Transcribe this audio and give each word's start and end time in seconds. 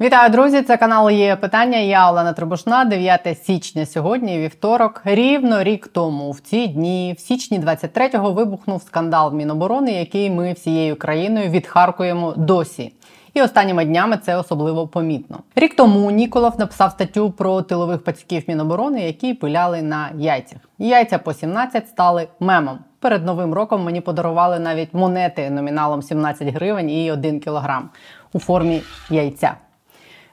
Вітаю, 0.00 0.30
друзі! 0.30 0.62
Це 0.62 0.76
канал 0.76 1.10
є 1.10 1.36
питання. 1.36 1.78
Я 1.78 2.10
Олена 2.10 2.32
Трибушна, 2.32 2.84
9 2.84 3.38
січня. 3.44 3.86
Сьогодні, 3.86 4.38
вівторок, 4.38 5.02
рівно 5.04 5.62
рік 5.62 5.88
тому. 5.88 6.30
В 6.30 6.40
ці 6.40 6.66
дні, 6.66 7.14
в 7.18 7.20
січні 7.20 7.60
23-го, 7.60 8.32
вибухнув 8.32 8.82
скандал 8.82 9.34
Міноборони, 9.34 9.92
який 9.92 10.30
ми 10.30 10.52
всією 10.52 10.96
країною 10.96 11.50
відхаркуємо 11.50 12.34
досі. 12.36 12.92
І 13.34 13.42
останніми 13.42 13.84
днями 13.84 14.16
це 14.16 14.36
особливо 14.36 14.88
помітно. 14.88 15.38
Рік 15.54 15.76
тому 15.76 16.10
Ніколов 16.10 16.52
написав 16.58 16.90
статтю 16.90 17.30
про 17.30 17.62
тилових 17.62 18.04
пацьків 18.04 18.44
Міноборони, 18.48 19.02
які 19.02 19.34
пиляли 19.34 19.82
на 19.82 20.10
яйцях. 20.14 20.58
Яйця 20.78 21.18
по 21.18 21.32
17 21.32 21.88
стали 21.88 22.28
мемом. 22.40 22.78
Перед 23.00 23.24
новим 23.24 23.54
роком 23.54 23.84
мені 23.84 24.00
подарували 24.00 24.58
навіть 24.58 24.94
монети 24.94 25.50
номіналом 25.50 26.02
17 26.02 26.48
гривень 26.48 26.90
і 26.90 27.12
1 27.12 27.40
кілограм 27.40 27.90
у 28.32 28.38
формі 28.38 28.82
яйця. 29.10 29.54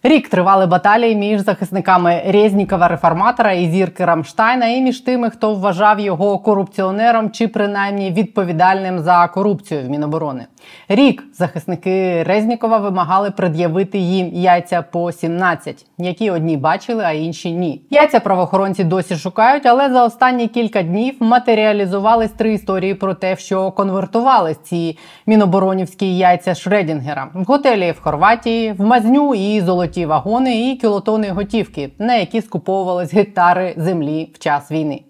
Рік 0.05 0.29
тривали 0.29 0.65
баталії 0.65 1.15
між 1.15 1.41
захисниками 1.41 2.21
Резнікова 2.25 2.87
реформатора 2.87 3.51
і 3.51 3.71
зірки 3.71 4.05
Рамштайна, 4.05 4.67
і 4.67 4.81
між 4.81 4.99
тими, 4.99 5.29
хто 5.29 5.55
вважав 5.55 5.99
його 5.99 6.39
корупціонером 6.39 7.31
чи 7.31 7.47
принаймні 7.47 8.11
відповідальним 8.11 8.99
за 8.99 9.27
корупцію 9.27 9.81
в 9.81 9.89
Міноборони. 9.89 10.45
Рік 10.89 11.23
захисники 11.33 12.23
Резнікова 12.23 12.77
вимагали 12.77 13.31
пред'явити 13.31 13.97
їм 13.97 14.29
яйця 14.33 14.81
по 14.81 15.11
17, 15.11 15.85
які 15.97 16.31
одні 16.31 16.57
бачили, 16.57 17.03
а 17.03 17.11
інші 17.11 17.51
ні. 17.51 17.81
Яйця 17.89 18.19
правоохоронці 18.19 18.83
досі 18.83 19.15
шукають, 19.15 19.65
але 19.65 19.89
за 19.89 20.05
останні 20.05 20.47
кілька 20.47 20.83
днів 20.83 21.15
матеріалізувались 21.19 22.31
три 22.31 22.53
історії 22.53 22.93
про 22.93 23.13
те, 23.13 23.35
що 23.35 23.71
конвертувались 23.71 24.57
ці 24.57 24.97
міноборонівські 25.27 26.17
яйця 26.17 26.55
Шредінгера 26.55 27.29
в 27.33 27.43
готелі 27.43 27.91
в 27.91 28.01
Хорватії, 28.01 28.73
в 28.73 28.81
Мазню 28.81 29.35
і 29.35 29.61
золоті 29.61 29.92
золоті 29.93 30.05
вагони 30.05 30.71
і 30.71 30.75
кілотони 30.75 31.29
готівки, 31.29 31.89
на 31.99 32.15
які 32.15 32.41
скуповувались 32.41 33.13
гектари 33.13 33.73
землі 33.77 34.29
в 34.33 34.39
час 34.39 34.71
війни. 34.71 35.01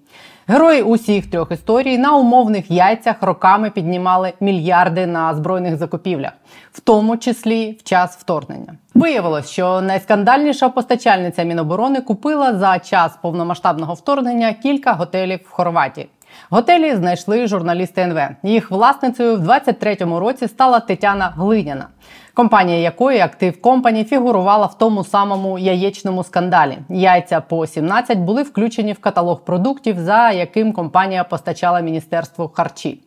Герої 0.47 0.81
усіх 0.81 1.29
трьох 1.31 1.51
історій 1.51 1.97
на 1.97 2.15
умовних 2.15 2.71
яйцях 2.71 3.15
роками 3.21 3.69
піднімали 3.69 4.33
мільярди 4.39 5.07
на 5.07 5.33
збройних 5.33 5.77
закупівлях, 5.77 6.31
в 6.71 6.79
тому 6.79 7.17
числі 7.17 7.77
в 7.79 7.83
час 7.83 8.17
вторгнення. 8.17 8.73
Виявилось, 8.95 9.49
що 9.49 9.81
найскандальніша 9.81 10.69
постачальниця 10.69 11.43
Міноборони 11.43 12.01
купила 12.01 12.53
за 12.53 12.79
час 12.79 13.17
повномасштабного 13.21 13.93
вторгнення 13.93 14.53
кілька 14.53 14.93
готелів 14.93 15.39
в 15.49 15.51
Хорватії. 15.51 16.07
Готелі 16.49 16.95
знайшли 16.95 17.47
журналісти 17.47 18.01
НВ. 18.01 18.19
Їх 18.43 18.71
власницею 18.71 19.37
в 19.37 19.47
23-му 19.47 20.19
році 20.19 20.47
стала 20.47 20.79
Тетяна 20.79 21.33
Глиняна 21.35 21.87
компанія 22.33 22.79
якої 22.79 23.19
актив 23.19 23.61
компані 23.61 24.03
фігурувала 24.03 24.65
в 24.65 24.77
тому 24.77 25.03
самому 25.03 25.59
яєчному 25.59 26.23
скандалі. 26.23 26.77
Яйця 26.89 27.41
по 27.41 27.67
17 27.67 28.17
були 28.17 28.43
включені 28.43 28.93
в 28.93 28.99
каталог 28.99 29.41
продуктів, 29.41 29.99
за 29.99 30.31
яким 30.31 30.73
компанія 30.73 31.23
постачала 31.23 31.79
міністерству 31.79 32.51
харчі. 32.53 33.01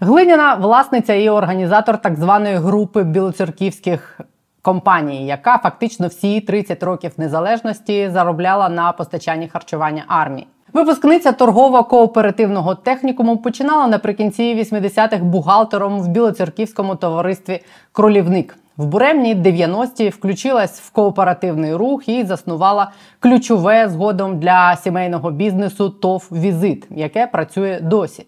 Глиняна 0.00 0.54
власниця 0.54 1.14
і 1.14 1.28
організатор 1.28 1.98
так 1.98 2.16
званої 2.16 2.56
групи 2.56 3.02
білоцерківських 3.02 4.20
компаній, 4.62 5.26
яка 5.26 5.58
фактично 5.58 6.06
всі 6.06 6.40
30 6.40 6.82
років 6.82 7.12
незалежності 7.16 8.10
заробляла 8.10 8.68
на 8.68 8.92
постачанні 8.92 9.48
харчування 9.48 10.04
армії. 10.08 10.46
Випускниця 10.78 11.32
торгово-кооперативного 11.32 12.74
технікуму 12.74 13.36
починала 13.36 13.86
наприкінці 13.86 14.54
80-х 14.54 15.18
бухгалтером 15.18 16.00
в 16.00 16.08
білоцерківському 16.08 16.96
товаристві 16.96 17.60
Кролівник. 17.92 18.58
В 18.76 18.86
буремні 18.86 19.34
90-ті 19.34 20.08
включилась 20.08 20.80
в 20.80 20.90
кооперативний 20.90 21.74
рух 21.74 22.08
і 22.08 22.24
заснувала 22.24 22.90
ключове 23.20 23.88
згодом 23.88 24.38
для 24.38 24.76
сімейного 24.76 25.30
бізнесу 25.30 25.90
ТОВ 25.90 26.28
Візит, 26.32 26.86
яке 26.90 27.26
працює 27.26 27.80
досі. 27.82 28.26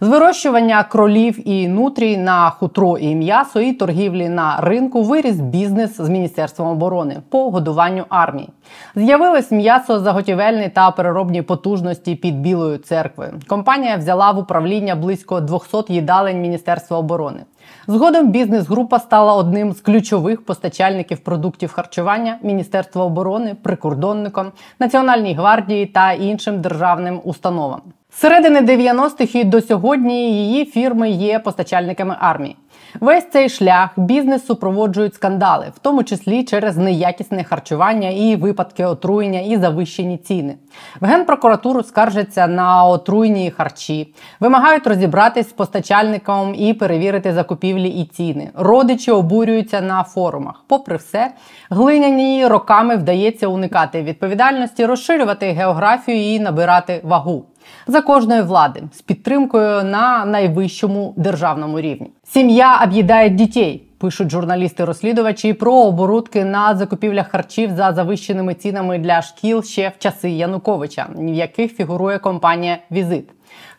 З 0.00 0.08
вирощування 0.08 0.84
кролів 0.84 1.48
і 1.48 1.68
нутрій 1.68 2.16
на 2.16 2.50
хутро 2.50 2.98
і 2.98 3.14
м'ясо 3.14 3.60
і 3.60 3.72
торгівлі 3.72 4.28
на 4.28 4.60
ринку 4.60 5.02
виріс 5.02 5.36
бізнес 5.36 5.96
з 5.96 6.08
міністерством 6.08 6.68
оборони 6.68 7.22
по 7.28 7.50
годуванню 7.50 8.04
армії. 8.08 8.48
З'явилось 8.94 9.50
м'ясо 9.50 10.00
заготівельні 10.00 10.68
та 10.68 10.90
переробні 10.90 11.42
потужності 11.42 12.14
під 12.14 12.40
Білою 12.40 12.78
церквою. 12.78 13.32
Компанія 13.46 13.96
взяла 13.96 14.30
в 14.30 14.38
управління 14.38 14.94
близько 14.94 15.40
200 15.40 15.92
їдалень 15.92 16.40
Міністерства 16.40 16.98
оборони. 16.98 17.40
Згодом 17.86 18.30
бізнес-група 18.30 18.98
стала 18.98 19.34
одним 19.34 19.72
з 19.72 19.80
ключових 19.80 20.44
постачальників 20.44 21.18
продуктів 21.18 21.72
харчування 21.72 22.38
Міністерства 22.42 23.04
оборони, 23.04 23.56
прикордонником, 23.62 24.52
Національній 24.78 25.34
гвардії 25.34 25.86
та 25.86 26.12
іншим 26.12 26.60
державним 26.60 27.20
установам. 27.24 27.80
Середини 28.18 28.60
90-х 28.60 29.34
і 29.34 29.44
до 29.44 29.60
сьогодні 29.60 30.32
її 30.32 30.64
фірми 30.64 31.10
є 31.10 31.38
постачальниками 31.38 32.16
армії. 32.20 32.56
Весь 33.00 33.30
цей 33.30 33.48
шлях 33.48 33.90
бізнес 33.96 34.46
супроводжують 34.46 35.14
скандали, 35.14 35.66
в 35.76 35.78
тому 35.78 36.04
числі 36.04 36.44
через 36.44 36.76
неякісне 36.76 37.44
харчування 37.44 38.08
і 38.08 38.36
випадки 38.36 38.84
отруєння 38.84 39.40
і 39.40 39.56
завищені 39.56 40.18
ціни. 40.18 40.54
В 41.00 41.06
генпрокуратуру 41.06 41.82
скаржаться 41.82 42.46
на 42.46 42.84
отруйні 42.84 43.50
харчі, 43.50 44.14
вимагають 44.40 44.86
розібратись 44.86 45.48
з 45.48 45.52
постачальником 45.52 46.54
і 46.54 46.74
перевірити 46.74 47.32
закупівлі 47.32 47.88
і 47.88 48.04
ціни. 48.04 48.50
Родичі 48.54 49.10
обурюються 49.10 49.80
на 49.80 50.02
форумах. 50.04 50.64
Попри 50.66 50.96
все, 50.96 51.30
глиняні 51.70 52.46
роками 52.46 52.96
вдається 52.96 53.46
уникати 53.46 54.02
відповідальності, 54.02 54.86
розширювати 54.86 55.52
географію 55.52 56.34
і 56.34 56.40
набирати 56.40 57.00
вагу 57.04 57.44
за 57.86 58.00
кожної 58.00 58.42
влади 58.42 58.82
з 58.94 59.02
підтримкою 59.02 59.84
на 59.84 60.24
найвищому 60.24 61.14
державному 61.16 61.80
рівні. 61.80 62.10
Сім'я 62.24 62.80
об'їдає 62.84 63.28
дітей. 63.28 63.82
Пишуть 63.98 64.30
журналісти-розслідувачі 64.30 65.52
про 65.52 65.74
оборудки 65.74 66.44
на 66.44 66.76
закупівлях 66.76 67.28
харчів 67.28 67.70
за 67.76 67.92
завищеними 67.92 68.54
цінами 68.54 68.98
для 68.98 69.22
шкіл 69.22 69.62
ще 69.62 69.88
в 69.88 69.98
часи 69.98 70.30
Януковича, 70.30 71.06
в 71.16 71.28
яких 71.28 71.76
фігурує 71.76 72.18
компанія 72.18 72.78
Візит 72.90 73.28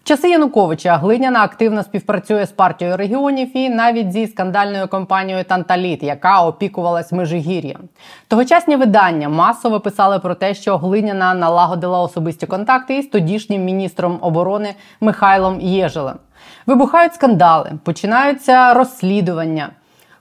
часи 0.03 0.29
Януковича 0.29 0.97
Глиняна 0.97 1.43
активно 1.43 1.83
співпрацює 1.83 2.45
з 2.45 2.51
партією 2.51 2.97
регіонів 2.97 3.57
і 3.57 3.69
навіть 3.69 4.11
зі 4.11 4.27
скандальною 4.27 4.87
компанією 4.87 5.43
Танталіт, 5.43 6.03
яка 6.03 6.41
опікувалась 6.41 7.11
Межигір'ям. 7.11 7.81
Тогочасні 8.27 8.75
видання 8.75 9.29
масово 9.29 9.79
писали 9.79 10.19
про 10.19 10.35
те, 10.35 10.53
що 10.53 10.77
Глиняна 10.77 11.33
налагодила 11.33 12.01
особисті 12.01 12.45
контакти 12.45 12.97
із 12.97 13.07
тодішнім 13.07 13.63
міністром 13.63 14.17
оборони 14.21 14.75
Михайлом 15.01 15.61
Єжелем. 15.61 16.15
Вибухають 16.65 17.13
скандали, 17.13 17.71
починаються 17.83 18.73
розслідування. 18.73 19.69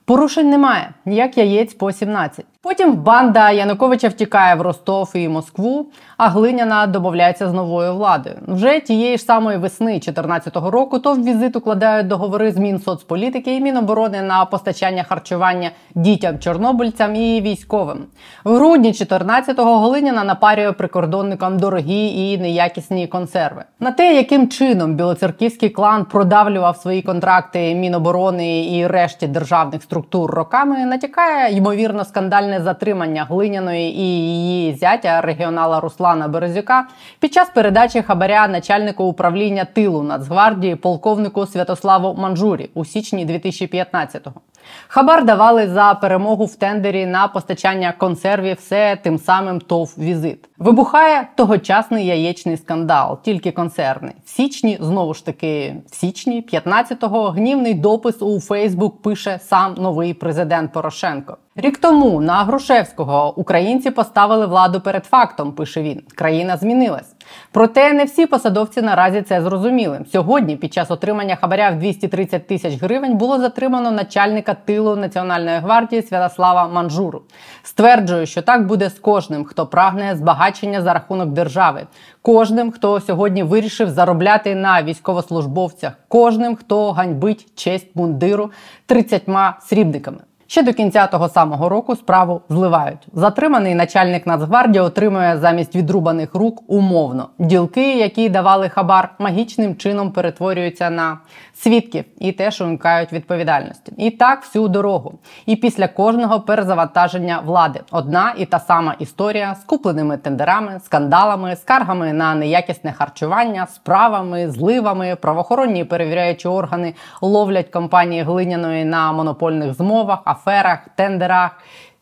Порушень 0.05 0.50
немає, 0.50 0.91
ніяк 1.05 1.39
яєць 1.39 1.75
по 1.75 1.93
17. 1.93 2.47
Потім 2.66 2.93
банда 2.93 3.50
Януковича 3.50 4.09
втікає 4.09 4.54
в 4.54 4.60
Ростов 4.60 5.12
і 5.15 5.28
Москву, 5.28 5.87
а 6.16 6.28
Глиняна 6.28 6.87
домовляється 6.87 7.49
з 7.49 7.53
новою 7.53 7.94
владою. 7.94 8.37
Вже 8.47 8.81
тієї 8.81 9.16
ж 9.16 9.25
самої 9.25 9.59
весни 9.59 9.93
2014 9.93 10.56
року 10.56 10.99
то 10.99 11.12
в 11.15 11.25
візит 11.25 11.56
укладають 11.56 12.06
договори 12.06 12.53
з 12.53 12.56
Мінсоцполітики 12.56 13.56
і 13.56 13.60
Міноборони 13.60 14.22
на 14.22 14.44
постачання 14.44 15.03
харчування 15.03 15.71
дітям 15.94 16.38
чорнобильцям 16.38 17.16
і 17.16 17.41
військовим. 17.41 17.99
В 18.44 18.54
грудні 18.54 18.93
14-го 18.93 19.78
Глиняна 19.78 20.25
напарює 20.25 20.72
прикордонникам 20.72 21.59
дорогі 21.59 22.33
і 22.33 22.38
неякісні 22.38 23.06
консерви. 23.06 23.65
На 23.81 23.91
те, 23.93 24.15
яким 24.15 24.48
чином 24.48 24.94
білоцерківський 24.94 25.69
клан 25.69 26.04
продавлював 26.04 26.77
свої 26.77 27.03
контракти 27.03 27.75
Міноборони 27.75 28.77
і 28.77 28.87
решті 28.87 29.27
державних 29.27 29.83
структур 29.83 30.31
роками, 30.31 30.87
натякає 30.87 31.56
ймовірно 31.56 32.04
скандальне 32.04 32.56
незаконне 32.56 32.77
затримання 32.77 33.25
глиняної 33.25 33.91
і 33.91 34.03
її 34.03 34.75
зятя 34.75 35.21
регіонала 35.21 35.81
Руслана 35.81 36.28
Березюка 36.28 36.86
під 37.21 37.33
час 37.34 37.51
передачі 37.54 38.03
хабаря 38.03 38.48
начальнику 38.48 39.04
управління 39.04 39.65
тилу 39.65 40.03
Нацгвардії 40.03 40.77
полковнику 40.77 41.47
Святославу 41.47 42.15
Манжурі 42.15 42.71
у 42.75 42.84
січні 42.84 43.27
2015-го. 43.27 44.41
Хабар 44.89 45.24
давали 45.24 45.68
за 45.68 45.95
перемогу 45.95 46.45
в 46.45 46.54
тендері 46.57 47.07
на 47.07 47.28
постачання 47.28 47.92
консервів 47.98 48.57
все 48.57 48.98
тим 49.03 49.18
самим 49.18 49.60
ТОВ 49.60 49.95
візит. 49.98 50.48
Вибухає 50.59 51.28
тогочасний 51.36 52.07
яєчний 52.07 52.57
скандал, 52.57 53.18
тільки 53.22 53.53
консервний. 53.53 54.15
В 54.24 54.28
січні 54.28 54.78
знову 54.80 55.15
ж 55.15 55.27
таки, 55.27 55.77
в 55.91 55.95
січні 55.95 56.47
15-го 56.53 57.30
гнівний 57.30 57.74
допис 57.74 58.22
у 58.22 58.41
Фейсбук 58.41 59.03
пише 59.03 59.39
сам 59.42 59.74
новий 59.74 60.15
президент 60.15 60.72
Порошенко. 60.72 61.36
Рік 61.57 61.78
тому 61.78 62.21
на 62.21 62.45
Грушевського 62.45 63.34
українці 63.36 63.91
поставили 63.91 64.47
владу 64.47 64.80
перед 64.80 65.04
фактом. 65.04 65.53
Пише 65.53 65.83
він: 65.83 66.03
країна 66.15 66.57
змінилась. 66.57 67.16
Проте 67.53 67.93
не 67.93 68.05
всі 68.05 68.27
посадовці 68.27 68.83
наразі 68.83 69.23
це 69.23 69.43
зрозуміли. 69.43 70.01
Сьогодні, 70.13 70.57
під 70.57 70.75
час 70.75 70.91
отримання 70.91 71.37
хабаря 71.37 71.71
в 71.71 71.78
230 71.78 72.47
тисяч 72.47 72.83
гривень, 72.83 73.17
було 73.17 73.39
затримано 73.39 73.91
начальника 73.91 74.55
тилу 74.55 74.97
Національної 74.97 75.59
гвардії 75.59 76.03
Святослава 76.03 76.69
Манжуру. 76.69 77.23
Стверджую, 77.63 78.27
що 78.27 78.43
так 78.43 78.67
буде 78.67 78.91
з 78.91 78.99
кожним, 78.99 79.45
хто 79.45 79.67
прагне 79.67 80.17
збагачення 80.17 80.83
за 80.83 80.93
рахунок 80.93 81.28
держави, 81.28 81.87
кожним, 82.23 82.71
хто 82.71 83.01
сьогодні 83.01 83.43
вирішив 83.43 83.91
заробляти 83.91 84.55
на 84.55 84.83
військовослужбовцях, 84.83 85.93
кожним, 86.09 86.57
хто 86.57 86.93
ганьбить 86.93 87.47
честь 87.55 87.97
мундиру 87.97 88.51
30 88.87 89.22
срібниками. 89.61 90.19
Ще 90.48 90.63
до 90.63 90.72
кінця 90.72 91.07
того 91.07 91.28
самого 91.28 91.69
року 91.69 91.97
справу 91.97 92.41
зливають. 92.48 93.09
Затриманий 93.13 93.75
начальник 93.75 94.27
Нацгвардії 94.27 94.84
отримує 94.84 95.39
замість 95.39 95.77
відрубаних 95.77 96.34
рук 96.34 96.63
умовно. 96.66 97.28
Ділки, 97.39 97.98
які 97.98 98.28
давали 98.28 98.69
хабар, 98.69 99.15
магічним 99.19 99.77
чином 99.77 100.13
перетворюються 100.13 100.91
на 100.91 101.19
свідків 101.54 102.04
і 102.19 102.33
теж 102.33 102.60
уникають 102.60 103.13
відповідальності. 103.13 103.93
І 103.97 104.10
так 104.10 104.43
всю 104.43 104.69
дорогу. 104.69 105.19
І 105.47 105.57
після 105.57 105.89
кожного 105.89 106.41
перезавантаження 106.41 107.43
влади 107.45 107.81
одна 107.91 108.34
і 108.39 108.47
та 108.47 108.59
сама 108.59 108.95
історія 108.98 109.54
з 109.54 109.65
купленими 109.65 110.16
тендерами, 110.16 110.81
скандалами, 110.84 111.57
скаргами 111.57 112.13
на 112.13 112.34
неякісне 112.34 112.93
харчування, 112.93 113.66
справами, 113.66 114.51
зливами, 114.51 115.16
правоохоронні 115.21 115.84
перевіряючі 115.84 116.48
органи 116.48 116.95
ловлять 117.21 117.69
компанії 117.69 118.22
глиняної 118.22 118.84
на 118.84 119.13
монопольних 119.13 119.75
змовах 119.75 120.19
aferach, 120.36 120.92
tenderach 120.97 121.56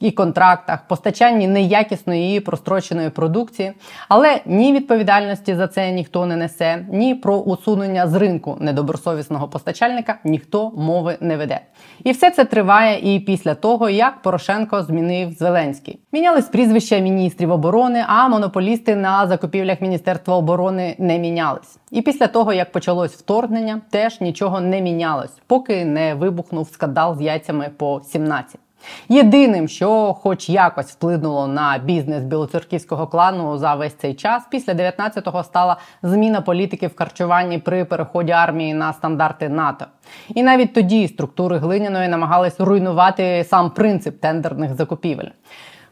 і 0.05 0.11
контрактах, 0.11 0.89
постачанні 0.89 1.49
неякісної 1.49 2.37
і 2.37 2.41
простроченої 2.41 3.11
продукції, 3.11 3.73
але 4.09 4.41
ні 4.47 4.73
відповідальності 4.73 5.55
за 5.55 5.69
це 5.69 5.93
ніхто 5.93 6.27
не 6.27 6.37
несе, 6.37 6.87
ні 6.91 7.15
про 7.15 7.37
усунення 7.37 8.06
з 8.06 8.15
ринку 8.15 8.56
недобросовісного 8.61 9.49
постачальника 9.49 10.19
ніхто 10.25 10.71
мови 10.71 11.17
не 11.21 11.37
веде. 11.37 11.61
І 12.05 12.12
все 12.12 12.31
це 12.31 12.45
триває 12.45 13.15
і 13.15 13.21
після 13.21 13.55
того, 13.55 13.89
як 13.89 14.23
Порошенко 14.23 14.83
змінив 14.83 15.33
Зеленський. 15.33 16.01
Мінялись 16.12 16.49
прізвища 16.49 16.99
міністрів 16.99 17.51
оборони, 17.51 18.05
а 18.06 18.29
монополісти 18.29 18.97
на 18.97 19.27
закупівлях 19.27 19.81
Міністерства 19.81 20.37
оборони 20.37 20.97
не 20.99 21.19
мінялись. 21.19 21.79
І 21.91 22.03
після 22.03 22.27
того, 22.27 22.53
як 22.53 22.73
почалось 22.73 23.12
вторгнення, 23.12 23.81
теж 23.91 24.21
нічого 24.21 24.61
не 24.61 24.81
мінялось, 24.81 25.33
поки 25.47 25.85
не 25.85 26.15
вибухнув 26.15 26.69
скандал 26.69 27.19
з 27.19 27.21
яйцями 27.21 27.71
по 27.77 28.01
17. 28.05 28.61
Єдиним, 29.08 29.69
що, 29.69 30.16
хоч 30.22 30.48
якось, 30.48 30.90
вплинуло 30.90 31.46
на 31.46 31.78
бізнес 31.78 32.22
білоцерківського 32.22 33.06
клану 33.06 33.58
за 33.58 33.75
весь 33.75 33.94
цей 33.94 34.14
час, 34.14 34.42
після 34.50 34.72
19-го 34.72 35.42
стала 35.42 35.76
зміна 36.02 36.40
політики 36.40 36.86
в 36.86 36.96
харчуванні 36.96 37.58
при 37.58 37.84
переході 37.84 38.32
армії 38.32 38.75
на 38.75 38.92
стандарти 38.92 39.48
НАТО. 39.48 39.86
І 40.28 40.42
навіть 40.42 40.75
тоді 40.75 41.08
структури 41.08 41.58
глиняної 41.58 42.08
намагались 42.08 42.60
руйнувати 42.60 43.44
сам 43.48 43.70
принцип 43.70 44.20
тендерних 44.20 44.75
закупівель. 44.75 45.28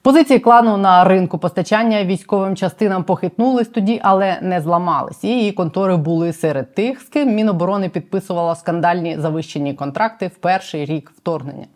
Позиції 0.03 0.39
клану 0.39 0.77
на 0.77 1.05
ринку 1.05 1.39
постачання 1.39 2.05
військовим 2.05 2.57
частинам 2.57 3.05
похитнулись 3.05 3.69
тоді, 3.69 4.01
але 4.03 4.39
не 4.43 4.61
зламались. 4.61 5.25
Її 5.25 5.53
контори 5.53 5.97
були 5.97 6.33
серед 6.33 6.75
тих, 6.75 7.01
з 7.01 7.05
ким 7.05 7.35
Міноборони 7.35 7.89
підписувала 7.89 8.55
скандальні 8.55 9.17
завищені 9.19 9.75
контракти 9.75 10.27
в 10.27 10.35
перший 10.35 10.85
рік 10.85 11.13
вторгнення. 11.17 11.67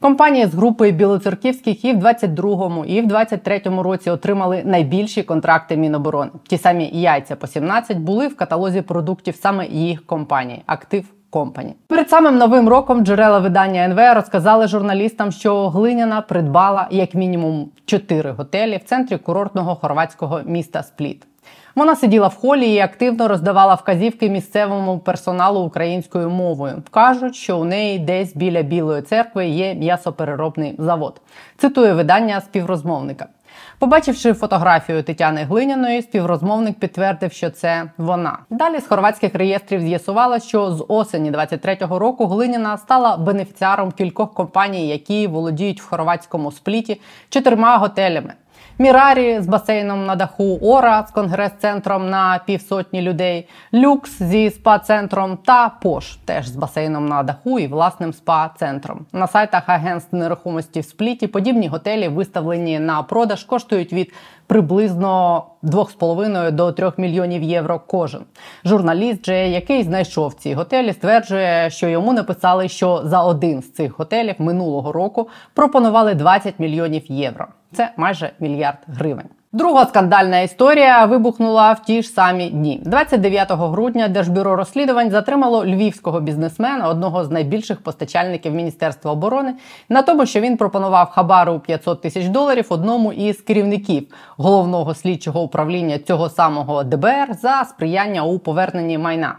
Компанії 0.00 0.46
з 0.46 0.54
групи 0.54 0.90
білоцерківських 0.90 1.84
і 1.84 1.92
в 1.92 1.96
22-му, 1.96 2.84
і 2.84 3.00
в 3.00 3.06
23-му 3.06 3.82
році 3.82 4.10
отримали 4.10 4.62
найбільші 4.64 5.22
контракти 5.22 5.76
Міноборони. 5.76 6.30
Ті 6.48 6.58
самі 6.58 6.90
яйця 6.92 7.36
по 7.36 7.46
17 7.46 7.98
були 7.98 8.28
в 8.28 8.36
каталозі 8.36 8.82
продуктів 8.82 9.36
саме 9.36 9.66
їх 9.66 10.06
компанії 10.06 10.62
Актив 10.66 11.04
Компані. 11.30 11.74
Перед 11.86 12.10
самим 12.10 12.38
новим 12.38 12.68
роком 12.68 13.04
джерела 13.04 13.38
видання 13.38 13.84
НВ 13.84 14.14
розказали 14.14 14.68
журналістам, 14.68 15.32
що 15.32 15.68
глиняна 15.68 16.20
придбала 16.20 16.88
як 16.90 17.14
мінімум 17.14 17.70
чотири 17.84 18.30
готелі 18.30 18.76
в 18.76 18.84
центрі 18.84 19.18
курортного 19.18 19.74
хорватського 19.74 20.40
міста 20.46 20.82
Спліт. 20.82 21.26
Вона 21.74 21.96
сиділа 21.96 22.28
в 22.28 22.34
холі 22.34 22.74
і 22.74 22.78
активно 22.78 23.28
роздавала 23.28 23.74
вказівки 23.74 24.28
місцевому 24.30 24.98
персоналу 24.98 25.60
українською 25.60 26.30
мовою. 26.30 26.82
Кажуть, 26.90 27.36
що 27.36 27.58
у 27.58 27.64
неї 27.64 27.98
десь 27.98 28.36
біля 28.36 28.62
Білої 28.62 29.02
церкви 29.02 29.46
є 29.46 29.74
м'ясопереробний 29.74 30.74
завод. 30.78 31.20
Цитує 31.58 31.92
видання 31.92 32.40
співрозмовника. 32.40 33.26
Побачивши 33.78 34.32
фотографію 34.32 35.02
Тетяни 35.02 35.42
Глиняної, 35.42 36.02
співрозмовник 36.02 36.78
підтвердив, 36.78 37.32
що 37.32 37.50
це 37.50 37.90
вона. 37.98 38.38
Далі 38.50 38.80
з 38.80 38.86
хорватських 38.86 39.34
реєстрів 39.34 39.80
з'ясувало, 39.80 40.38
що 40.38 40.70
з 40.72 40.84
осені 40.88 41.32
23-го 41.32 41.98
року 41.98 42.26
Глиняна 42.26 42.78
стала 42.78 43.16
бенефіціаром 43.16 43.92
кількох 43.92 44.34
компаній, 44.34 44.88
які 44.88 45.26
володіють 45.26 45.82
в 45.82 45.88
хорватському 45.88 46.52
спліті 46.52 47.00
чотирма 47.28 47.76
готелями. 47.76 48.34
Мірарі 48.78 49.40
з 49.40 49.46
басейном 49.46 50.06
на 50.06 50.16
даху, 50.16 50.58
Ора 50.62 51.06
з 51.08 51.10
конгрес-центром 51.10 52.10
на 52.10 52.40
півсотні 52.46 53.02
людей, 53.02 53.48
люкс 53.74 54.22
зі 54.22 54.50
спа-центром 54.50 55.38
та 55.44 55.68
Пош 55.68 56.16
теж 56.24 56.48
з 56.48 56.56
басейном 56.56 57.06
на 57.06 57.22
даху 57.22 57.58
і 57.58 57.66
власним 57.66 58.12
спа-центром. 58.12 58.98
На 59.12 59.26
сайтах 59.26 59.62
агентств 59.66 60.16
нерухомості 60.16 60.80
в 60.80 60.84
спліті 60.84 61.26
подібні 61.26 61.68
готелі 61.68 62.08
виставлені 62.08 62.78
на 62.78 63.02
продаж, 63.02 63.44
коштують 63.44 63.92
від 63.92 64.12
приблизно 64.46 65.44
2,5 65.62 66.50
до 66.50 66.72
3 66.72 66.92
мільйонів 66.96 67.42
євро 67.42 67.80
кожен. 67.86 68.20
Журналіст, 68.64 69.26
же, 69.26 69.48
який 69.48 69.82
знайшов 69.82 70.34
ці 70.34 70.54
готелі, 70.54 70.92
стверджує, 70.92 71.70
що 71.70 71.88
йому 71.88 72.12
написали, 72.12 72.68
що 72.68 73.02
за 73.04 73.22
один 73.22 73.62
з 73.62 73.72
цих 73.72 73.98
готелів 73.98 74.34
минулого 74.38 74.92
року 74.92 75.28
пропонували 75.54 76.14
20 76.14 76.58
мільйонів 76.58 77.02
євро. 77.08 77.46
Це 77.74 77.92
майже 77.96 78.32
мільярд 78.40 78.78
гривень. 78.86 79.28
Друга 79.54 79.86
скандальна 79.86 80.40
історія 80.40 81.04
вибухнула 81.04 81.72
в 81.72 81.82
ті 81.82 82.02
ж 82.02 82.08
самі 82.08 82.50
дні. 82.50 82.80
29 82.84 83.52
грудня 83.52 84.08
Держбюро 84.08 84.56
розслідувань 84.56 85.10
затримало 85.10 85.66
львівського 85.66 86.20
бізнесмена, 86.20 86.88
одного 86.88 87.24
з 87.24 87.30
найбільших 87.30 87.82
постачальників 87.82 88.54
Міністерства 88.54 89.12
оборони, 89.12 89.54
на 89.88 90.02
тому, 90.02 90.26
що 90.26 90.40
він 90.40 90.56
пропонував 90.56 91.10
хабару 91.10 91.60
500 91.60 92.00
тисяч 92.00 92.26
доларів 92.26 92.66
одному 92.68 93.12
із 93.12 93.40
керівників 93.40 94.06
головного 94.36 94.94
слідчого 94.94 95.42
управління 95.42 95.98
цього 95.98 96.28
самого 96.28 96.84
ДБР 96.84 97.34
за 97.42 97.64
сприяння 97.64 98.22
у 98.22 98.38
поверненні 98.38 98.98
майна 98.98 99.36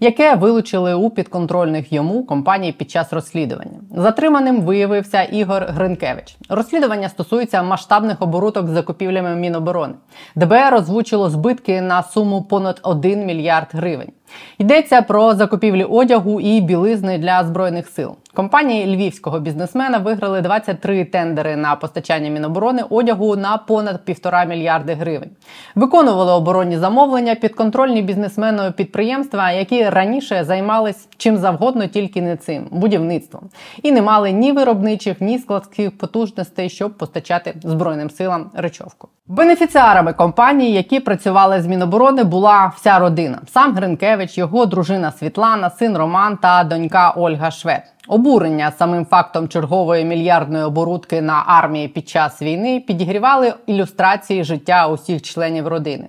яке 0.00 0.34
вилучили 0.34 0.94
у 0.94 1.10
підконтрольних 1.10 1.92
йому 1.92 2.24
компаній 2.24 2.72
під 2.72 2.90
час 2.90 3.12
розслідування. 3.12 3.80
Затриманим 3.96 4.60
виявився 4.60 5.22
Ігор 5.22 5.66
Гринкевич. 5.68 6.36
Розслідування 6.48 7.08
стосується 7.08 7.62
масштабних 7.62 8.22
оборудок 8.22 8.66
з 8.66 8.70
закупівлями 8.70 9.36
Міноборони. 9.56 9.94
ДБР 10.34 10.74
озвучило 10.74 11.30
збитки 11.30 11.80
на 11.80 12.02
суму 12.02 12.42
понад 12.42 12.80
1 12.82 13.26
мільярд 13.26 13.68
гривень. 13.72 14.12
Йдеться 14.58 15.02
про 15.02 15.34
закупівлі 15.34 15.84
одягу 15.84 16.40
і 16.40 16.60
білизни 16.60 17.18
для 17.18 17.44
збройних 17.44 17.88
сил. 17.88 18.16
Компанії 18.36 18.96
львівського 18.96 19.40
бізнесмена 19.40 19.98
виграли 19.98 20.40
23 20.40 21.04
тендери 21.04 21.56
на 21.56 21.76
постачання 21.76 22.30
міноборони 22.30 22.82
одягу 22.90 23.36
на 23.36 23.56
понад 23.56 24.04
півтора 24.04 24.44
мільярди 24.44 24.94
гривень. 24.94 25.30
Виконували 25.74 26.32
оборонні 26.32 26.78
замовлення 26.78 27.34
підконтрольні 27.34 28.02
бізнесменою 28.02 28.72
підприємства, 28.72 29.50
які 29.50 29.88
раніше 29.88 30.44
займались 30.44 31.08
чим 31.16 31.36
завгодно, 31.36 31.86
тільки 31.86 32.22
не 32.22 32.36
цим 32.36 32.68
будівництвом, 32.70 33.42
і 33.82 33.92
не 33.92 34.02
мали 34.02 34.32
ні 34.32 34.52
виробничих, 34.52 35.20
ні 35.20 35.38
складських 35.38 35.98
потужностей, 35.98 36.68
щоб 36.68 36.98
постачати 36.98 37.54
збройним 37.62 38.10
силам 38.10 38.50
речовку. 38.54 39.08
Бенефіціарами 39.28 40.12
компанії, 40.12 40.72
які 40.72 41.00
працювали 41.00 41.62
з 41.62 41.66
Міноборони, 41.66 42.24
була 42.24 42.72
вся 42.76 42.98
родина: 42.98 43.38
сам 43.52 43.74
Гринкевич, 43.74 44.38
його 44.38 44.66
дружина 44.66 45.12
Світлана, 45.12 45.70
син 45.70 45.96
Роман 45.96 46.36
та 46.36 46.64
донька 46.64 47.10
Ольга 47.16 47.50
Швед. 47.50 47.82
Обурення 48.08 48.72
самим 48.78 49.06
фактом 49.06 49.48
чергової 49.48 50.04
мільярдної 50.04 50.64
оборудки 50.64 51.22
на 51.22 51.44
армії 51.46 51.88
під 51.88 52.08
час 52.08 52.42
війни 52.42 52.80
підігрівали 52.86 53.54
ілюстрації 53.66 54.44
життя 54.44 54.88
усіх 54.88 55.22
членів 55.22 55.68
родини. 55.68 56.08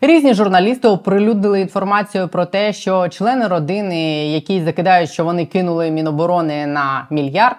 Різні 0.00 0.34
журналісти 0.34 0.88
оприлюднили 0.88 1.60
інформацію 1.60 2.28
про 2.28 2.46
те, 2.46 2.72
що 2.72 3.08
члени 3.08 3.46
родини, 3.46 4.26
які 4.32 4.60
закидають, 4.60 5.10
що 5.10 5.24
вони 5.24 5.46
кинули 5.46 5.90
міноборони 5.90 6.66
на 6.66 7.06
мільярд. 7.10 7.56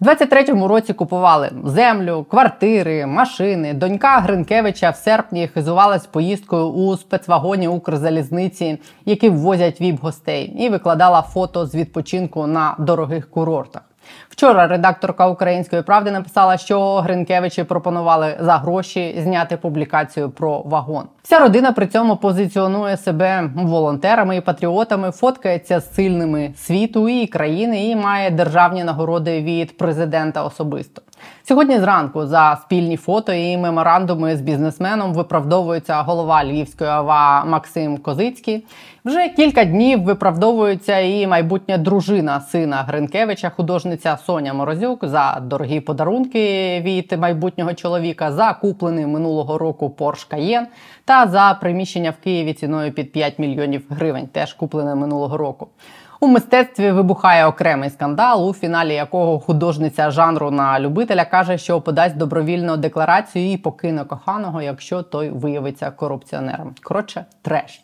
У 0.00 0.04
23-му 0.04 0.68
році 0.68 0.92
купували 0.92 1.50
землю, 1.64 2.26
квартири, 2.30 3.06
машини. 3.06 3.74
Донька 3.74 4.18
Гринкевича 4.18 4.90
в 4.90 4.96
серпні 4.96 5.48
хизувалась 5.48 6.06
поїздкою 6.06 6.66
у 6.66 6.96
спецвагоні 6.96 7.68
Укрзалізниці, 7.68 8.78
які 9.04 9.28
ввозять 9.28 9.80
віп 9.80 10.00
гостей, 10.00 10.44
і 10.58 10.68
викладала 10.68 11.22
фото 11.22 11.66
з 11.66 11.74
відпочинку 11.74 12.46
на 12.46 12.76
дорогих 12.78 13.30
курортах. 13.30 13.82
Вчора 14.28 14.66
редакторка 14.66 15.28
Української 15.28 15.82
правди 15.82 16.10
написала, 16.10 16.56
що 16.56 16.96
Гринкевичі 16.96 17.64
пропонували 17.64 18.36
за 18.40 18.56
гроші 18.56 19.20
зняти 19.22 19.56
публікацію 19.56 20.30
про 20.30 20.60
вагон. 20.60 21.04
Вся 21.22 21.38
родина 21.38 21.72
при 21.72 21.86
цьому 21.86 22.16
позиціонує 22.16 22.96
себе 22.96 23.50
волонтерами 23.54 24.36
і 24.36 24.40
патріотами, 24.40 25.10
фоткається 25.10 25.80
з 25.80 25.94
сильними 25.94 26.54
світу 26.56 27.08
і 27.08 27.26
країни 27.26 27.88
і 27.88 27.96
має 27.96 28.30
державні 28.30 28.84
нагороди 28.84 29.42
від 29.42 29.78
президента 29.78 30.42
особисто. 30.42 31.02
Сьогодні 31.48 31.78
зранку 31.78 32.26
за 32.26 32.58
спільні 32.62 32.96
фото 32.96 33.32
і 33.32 33.56
меморандуми 33.56 34.36
з 34.36 34.40
бізнесменом 34.40 35.14
виправдовується 35.14 36.02
голова 36.02 36.44
Львівської 36.44 36.90
ОВА 36.90 37.44
Максим 37.44 37.98
Козицький. 37.98 38.64
Вже 39.04 39.28
кілька 39.28 39.64
днів 39.64 40.02
виправдовується 40.02 40.98
і 40.98 41.26
майбутня 41.26 41.78
дружина 41.78 42.40
сина 42.40 42.76
Гринкевича, 42.76 43.50
художниця 43.50 44.18
Соня 44.26 44.54
Морозюк, 44.54 45.04
за 45.04 45.38
дорогі 45.42 45.80
подарунки 45.80 46.80
від 46.80 47.18
майбутнього 47.18 47.74
чоловіка, 47.74 48.32
за 48.32 48.52
куплений 48.52 49.06
минулого 49.06 49.58
року 49.58 49.94
Porsche 49.98 50.34
Cayenne 50.34 50.66
та 51.04 51.26
за 51.26 51.58
приміщення 51.60 52.10
в 52.10 52.24
Києві 52.24 52.52
ціною 52.52 52.92
під 52.92 53.12
5 53.12 53.38
мільйонів 53.38 53.82
гривень, 53.90 54.26
теж 54.26 54.52
куплене 54.52 54.94
минулого 54.94 55.36
року. 55.36 55.68
У 56.20 56.26
мистецтві 56.26 56.90
вибухає 56.90 57.46
окремий 57.46 57.90
скандал, 57.90 58.48
у 58.48 58.54
фіналі 58.54 58.94
якого 58.94 59.40
художниця 59.40 60.10
жанру 60.10 60.50
на 60.50 60.80
любителя 60.80 61.24
каже, 61.24 61.58
що 61.58 61.80
подасть 61.80 62.16
добровільну 62.16 62.76
декларацію 62.76 63.52
і 63.52 63.56
покине 63.56 64.04
коханого, 64.04 64.62
якщо 64.62 65.02
той 65.02 65.30
виявиться 65.30 65.90
корупціонером. 65.90 66.74
Коротше, 66.82 67.24
треш. 67.42 67.82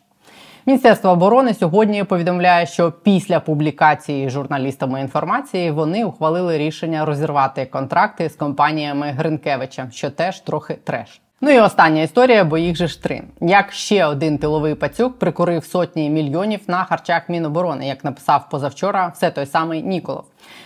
Міністерство 0.65 1.11
оборони 1.11 1.53
сьогодні 1.53 2.03
повідомляє, 2.03 2.65
що 2.65 2.91
після 2.91 3.39
публікації 3.39 4.29
журналістами 4.29 5.01
інформації 5.01 5.71
вони 5.71 6.05
ухвалили 6.05 6.57
рішення 6.57 7.05
розірвати 7.05 7.65
контракти 7.65 8.29
з 8.29 8.35
компаніями 8.35 9.07
Гринкевича, 9.07 9.87
що 9.91 10.09
теж 10.09 10.39
трохи 10.39 10.73
треш. 10.73 11.21
Ну 11.45 11.51
і 11.51 11.59
остання 11.59 12.01
історія, 12.01 12.43
бо 12.43 12.57
їх 12.57 12.77
же 12.77 12.87
ж 12.87 13.03
три. 13.03 13.21
Як 13.41 13.71
ще 13.71 14.05
один 14.05 14.37
тиловий 14.37 14.75
пацюк 14.75 15.19
прикурив 15.19 15.65
сотні 15.65 16.09
мільйонів 16.09 16.59
на 16.67 16.83
харчах 16.83 17.29
Міноборони, 17.29 17.87
як 17.87 18.03
написав 18.03 18.49
позавчора, 18.49 19.11
все 19.15 19.31
той 19.31 19.45
самий 19.45 19.83
Ніколов. 19.83 20.23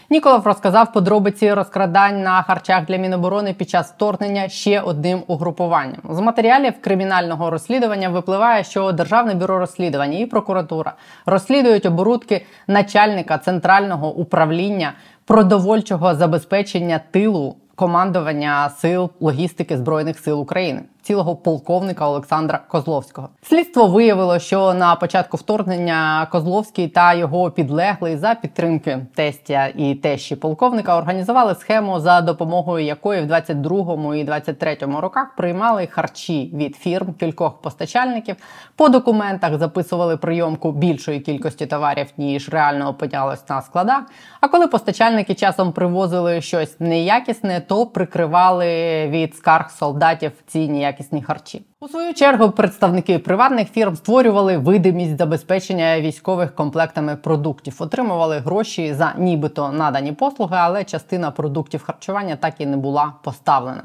Ніколов 0.09 0.45
розказав 0.45 0.93
подробиці 0.93 1.53
розкрадань 1.53 2.24
на 2.24 2.41
харчах 2.41 2.86
для 2.86 2.97
Міноборони 2.97 3.53
під 3.53 3.69
час 3.69 3.91
вторгнення 3.91 4.50
ще 4.50 4.81
одним 4.81 5.24
угрупуванням. 5.27 6.01
З 6.09 6.19
матеріалів 6.19 6.74
кримінального 6.81 7.50
розслідування 7.50 8.09
випливає, 8.09 8.63
що 8.63 8.91
Державне 8.91 9.33
бюро 9.33 9.59
розслідування 9.59 10.19
і 10.19 10.25
прокуратура 10.25 10.93
розслідують 11.25 11.86
оборудки 11.86 12.45
начальника 12.67 13.38
центрального 13.38 14.13
управління 14.13 14.93
продовольчого 15.25 16.15
забезпечення 16.15 17.00
тилу 17.12 17.55
командування 17.77 18.69
сил 18.69 19.10
логістики 19.19 19.77
збройних 19.77 20.19
сил 20.19 20.41
України 20.41 20.81
цілого 21.07 21.35
полковника 21.35 22.07
Олександра 22.07 22.59
Козловського. 22.67 23.29
Слідство 23.41 23.87
виявило, 23.87 24.39
що 24.39 24.73
на 24.73 24.95
початку 24.95 25.37
вторгнення 25.37 26.27
Козловський 26.31 26.87
та 26.87 27.13
його 27.13 27.51
підлеглий 27.51 28.17
за 28.17 28.35
підтримки 28.35 29.05
тестя 29.15 29.67
і 29.75 29.95
тещі 29.95 30.35
полковника 30.35 30.97
організували 30.97 31.55
схему, 31.55 31.99
за 31.99 32.21
допомогою 32.21 32.85
якої 32.85 33.21
в 33.21 33.31
22-му 33.31 34.15
і 34.15 34.25
23-му 34.25 35.01
роках 35.01 35.35
приймали 35.35 35.87
харчі 35.87 36.51
від 36.55 36.75
фірм 36.75 37.13
кількох 37.13 37.61
постачальників. 37.61 38.35
По 38.75 38.89
документах 38.89 39.57
записували 39.57 40.17
прийомку 40.17 40.71
більшої 40.71 41.19
кількості 41.19 41.65
товарів 41.65 42.07
ніж 42.17 42.49
реально 42.49 42.89
опинялось 42.89 43.49
на 43.49 43.61
складах. 43.61 44.03
А 44.41 44.47
коли 44.47 44.67
постачальники 44.67 45.35
часом 45.35 45.71
привозили 45.71 46.41
щось 46.41 46.79
неякісне, 46.79 47.59
то 47.59 47.85
прикривали 47.85 48.67
від 49.07 49.35
скарг 49.35 49.71
солдатів 49.71 50.31
ці 50.47 50.67
ніякі 50.67 50.96
якісні 50.97 51.21
харчі. 51.21 51.65
У 51.79 51.88
свою 51.88 52.13
чергу 52.13 52.51
представники 52.51 53.19
приватних 53.19 53.69
фірм 53.69 53.96
створювали 53.96 54.57
видимість 54.57 55.17
забезпечення 55.17 56.01
військових 56.01 56.55
комплектами 56.55 57.15
продуктів, 57.15 57.75
отримували 57.79 58.38
гроші 58.38 58.93
за 58.93 59.13
нібито 59.17 59.72
надані 59.72 60.12
послуги, 60.12 60.55
але 60.60 60.84
частина 60.84 61.31
продуктів 61.31 61.84
харчування 61.84 62.36
так 62.36 62.53
і 62.60 62.65
не 62.65 62.77
була 62.77 63.13
поставлена. 63.24 63.84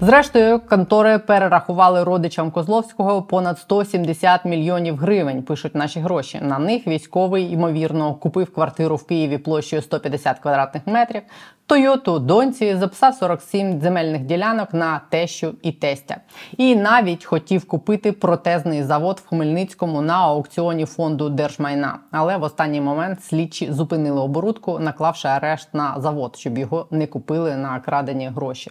Зрештою, 0.00 0.60
контори 0.60 1.18
перерахували 1.18 2.04
родичам 2.04 2.50
Козловського 2.50 3.22
понад 3.22 3.58
170 3.58 4.44
мільйонів 4.44 4.96
гривень. 4.96 5.42
Пишуть 5.42 5.74
наші 5.74 6.00
гроші. 6.00 6.40
На 6.42 6.58
них 6.58 6.86
військовий 6.86 7.50
ймовірно 7.50 8.14
купив 8.14 8.54
квартиру 8.54 8.96
в 8.96 9.06
Києві 9.06 9.38
площею 9.38 9.82
150 9.82 10.38
квадратних 10.38 10.86
метрів. 10.86 11.22
Тойоту 11.68 12.18
доньці 12.18 12.76
записав 12.76 13.14
47 13.14 13.80
земельних 13.80 14.22
ділянок 14.22 14.74
на 14.74 15.00
тещу 15.10 15.54
і 15.62 15.72
тестя. 15.72 16.16
І 16.56 16.76
навіть 16.76 17.24
хотів 17.28 17.64
купити 17.64 18.12
протезний 18.12 18.82
завод 18.82 19.22
в 19.24 19.28
Хмельницькому 19.28 20.02
на 20.02 20.18
аукціоні 20.18 20.84
фонду 20.84 21.28
держмайна. 21.28 21.98
Але 22.10 22.36
в 22.36 22.42
останній 22.42 22.80
момент 22.80 23.24
слідчі 23.24 23.72
зупинили 23.72 24.20
оборудку, 24.20 24.78
наклавши 24.78 25.28
арешт 25.28 25.74
на 25.74 25.94
завод, 25.98 26.36
щоб 26.36 26.58
його 26.58 26.86
не 26.90 27.06
купили 27.06 27.56
на 27.56 27.80
крадені 27.80 28.28
гроші. 28.28 28.70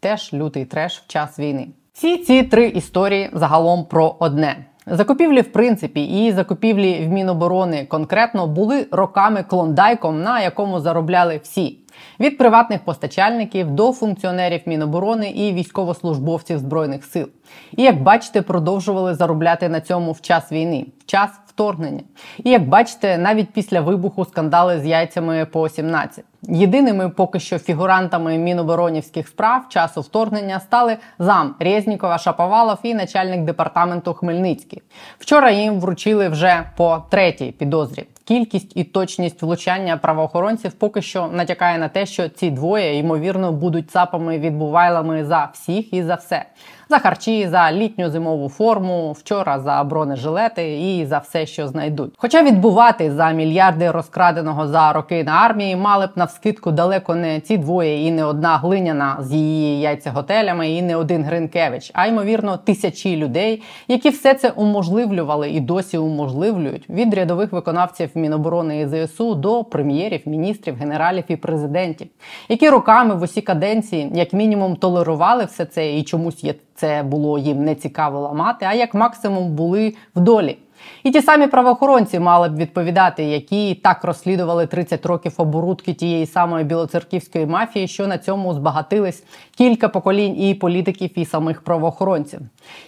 Теж 0.00 0.32
лютий 0.32 0.64
треш 0.64 0.98
в 0.98 1.06
час 1.06 1.38
війни. 1.38 1.68
Всі 1.92 2.16
ці 2.16 2.42
три 2.42 2.66
історії 2.66 3.30
загалом 3.32 3.84
про 3.84 4.16
одне. 4.18 4.56
Закупівлі, 4.86 5.40
в 5.40 5.52
принципі, 5.52 6.04
і 6.04 6.32
закупівлі 6.32 7.06
в 7.06 7.08
Міноборони 7.08 7.84
конкретно 7.84 8.46
були 8.46 8.86
роками 8.90 9.42
клондайком, 9.42 10.22
на 10.22 10.40
якому 10.40 10.80
заробляли 10.80 11.40
всі 11.42 11.78
від 12.20 12.38
приватних 12.38 12.84
постачальників 12.84 13.70
до 13.70 13.92
функціонерів 13.92 14.60
Міноборони 14.66 15.30
і 15.30 15.52
військовослужбовців 15.52 16.58
збройних 16.58 17.04
сил. 17.04 17.28
І 17.76 17.82
як 17.82 18.02
бачите, 18.02 18.42
продовжували 18.42 19.14
заробляти 19.14 19.68
на 19.68 19.80
цьому 19.80 20.12
в 20.12 20.20
час 20.20 20.52
війни, 20.52 20.86
в 21.00 21.06
час 21.06 21.30
вторгнення. 21.46 22.02
І 22.44 22.50
як 22.50 22.68
бачите, 22.68 23.18
навіть 23.18 23.50
після 23.50 23.80
вибуху 23.80 24.24
скандали 24.24 24.80
з 24.80 24.86
яйцями 24.86 25.44
по 25.44 25.68
17. 25.68 26.24
Єдиними 26.42 27.08
поки 27.08 27.40
що 27.40 27.58
фігурантами 27.58 28.38
міноборонівських 28.38 29.28
справ 29.28 29.68
часу 29.68 30.00
вторгнення 30.00 30.60
стали 30.60 30.96
зам 31.18 31.54
Резнікова, 31.58 32.18
Шаповалов 32.18 32.78
і 32.82 32.94
начальник 32.94 33.40
департаменту 33.40 34.14
Хмельницький. 34.14 34.82
Вчора 35.18 35.50
їм 35.50 35.80
вручили 35.80 36.28
вже 36.28 36.70
по 36.76 37.02
третій 37.08 37.52
підозрі. 37.58 38.06
Кількість 38.24 38.76
і 38.76 38.84
точність 38.84 39.42
влучання 39.42 39.96
правоохоронців 39.96 40.72
поки 40.72 41.02
що 41.02 41.28
натякає 41.32 41.78
на 41.78 41.88
те, 41.88 42.06
що 42.06 42.28
ці 42.28 42.50
двоє 42.50 42.98
ймовірно 42.98 43.52
будуть 43.52 43.90
цапами 43.90 44.38
відбувайлами 44.38 45.24
за 45.24 45.50
всіх 45.52 45.94
і 45.94 46.02
за 46.02 46.14
все 46.14 46.44
за 46.88 46.98
харчі, 46.98 47.48
за 47.48 47.72
літню 47.72 48.10
зимову 48.10 48.48
форму, 48.48 49.12
вчора 49.12 49.60
за 49.60 49.84
бронежилети 49.84 50.78
і 50.78 51.06
за 51.06 51.18
все, 51.18 51.46
що 51.46 51.68
знайдуть. 51.68 52.14
Хоча 52.16 52.42
відбувати 52.42 53.12
за 53.12 53.30
мільярди 53.30 53.90
розкраденого 53.90 54.68
за 54.68 54.92
роки 54.92 55.24
на 55.24 55.32
армії 55.32 55.76
мали 55.76 56.06
б 56.06 56.10
навскидку 56.28 56.70
далеко 56.70 57.14
не 57.14 57.40
ці 57.40 57.56
двоє, 57.56 58.06
і 58.06 58.10
не 58.10 58.24
одна 58.24 58.56
глиняна 58.56 59.16
з 59.20 59.32
її 59.32 59.80
яйцяготелями, 59.80 60.70
і 60.70 60.82
не 60.82 60.96
один 60.96 61.24
Гринкевич, 61.24 61.90
а 61.94 62.06
ймовірно 62.06 62.56
тисячі 62.56 63.16
людей, 63.16 63.62
які 63.88 64.10
все 64.10 64.34
це 64.34 64.50
уможливлювали 64.50 65.50
і 65.50 65.60
досі 65.60 65.98
уможливлюють 65.98 66.90
від 66.90 67.14
рядових 67.14 67.52
виконавців 67.52 68.10
Міноборони 68.14 68.80
і 68.80 68.86
ЗСУ 68.86 69.34
до 69.34 69.64
прем'єрів, 69.64 70.20
міністрів, 70.26 70.76
генералів 70.76 71.24
і 71.28 71.36
президентів, 71.36 72.08
які 72.48 72.70
роками 72.70 73.14
в 73.14 73.22
усі 73.22 73.40
каденції, 73.40 74.10
як 74.14 74.32
мінімум, 74.32 74.76
толерували 74.76 75.44
все 75.44 75.64
це 75.64 75.96
і 75.96 76.02
чомусь 76.02 76.44
є 76.44 76.54
це 76.74 77.02
було 77.02 77.38
їм 77.38 77.64
не 77.64 77.74
цікаво 77.74 78.20
ламати, 78.20 78.66
а 78.68 78.74
як 78.74 78.94
максимум 78.94 79.54
були 79.54 79.94
в 80.16 80.20
долі. 80.20 80.56
І 81.04 81.10
ті 81.10 81.22
самі 81.22 81.46
правоохоронці 81.46 82.18
мали 82.18 82.48
б 82.48 82.56
відповідати, 82.56 83.24
які 83.24 83.74
так 83.74 84.04
розслідували 84.04 84.66
30 84.66 85.06
років 85.06 85.32
оборудки 85.36 85.92
тієї 85.92 86.26
самої 86.26 86.64
білоцерківської 86.64 87.46
мафії, 87.46 87.88
що 87.88 88.06
на 88.06 88.18
цьому 88.18 88.54
збагатились 88.54 89.24
кілька 89.58 89.88
поколінь 89.88 90.40
і 90.40 90.54
політиків, 90.54 91.18
і 91.18 91.24
самих 91.24 91.62
правоохоронців. 91.62 92.40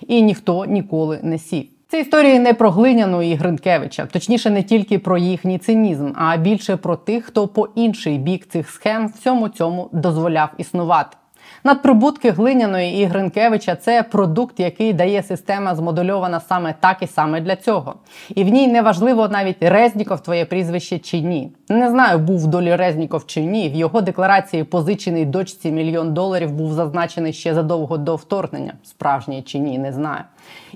І 0.07 0.23
ніхто 0.23 0.65
ніколи 0.65 1.19
не 1.23 1.39
сів. 1.39 1.65
Це 1.89 2.01
історії 2.01 2.39
не 2.39 2.55
про 2.55 2.71
Глиняну 2.71 3.23
і 3.23 3.35
Гринкевича, 3.35 4.07
точніше, 4.07 4.51
не 4.51 4.63
тільки 4.63 4.99
про 4.99 5.19
їхній 5.19 5.59
цинізм, 5.59 6.13
а 6.15 6.37
більше 6.37 6.77
про 6.77 6.97
тих, 6.97 7.25
хто 7.25 7.49
по 7.49 7.69
інший 7.75 8.19
бік 8.19 8.47
цих 8.49 8.71
схем 8.71 9.09
всьому 9.09 9.49
цьому 9.49 9.89
дозволяв 9.93 10.49
існувати. 10.59 11.17
Надприбутки 11.65 12.31
глиняної 12.31 13.03
і 13.03 13.05
Гринкевича 13.05 13.77
це 13.77 14.03
продукт, 14.03 14.61
який 14.61 14.93
дає 14.93 15.23
система 15.23 15.75
змодульована 15.75 16.41
саме 16.41 16.75
так 16.81 16.97
і 17.03 17.07
саме 17.07 17.41
для 17.41 17.57
цього. 17.57 17.95
І 18.29 18.45
в 18.45 18.49
ній 18.49 18.69
не 18.69 18.83
важливо 18.83 19.29
навіть 19.29 19.57
Резніков 19.61 20.21
твоє 20.21 20.45
прізвище 20.45 20.99
чи 20.99 21.21
ні. 21.21 21.53
Не 21.69 21.91
знаю, 21.91 22.19
був 22.19 22.45
в 22.45 22.47
долі 22.47 22.77
Резніков 22.77 23.27
чи 23.27 23.41
ні. 23.41 23.69
В 23.69 23.75
його 23.75 24.01
декларації 24.01 24.65
позичений 24.65 25.25
дочці 25.25 25.73
мільйон 25.73 26.15
доларів 26.15 26.53
був 26.53 26.73
зазначений 26.73 27.33
ще 27.33 27.55
задовго 27.55 27.99
до 27.99 28.17
вторгнення. 28.17 28.73
Справжній 28.83 29.43
чи 29.43 29.59
ні, 29.59 29.79
не 29.79 29.93
знаю. 29.93 30.23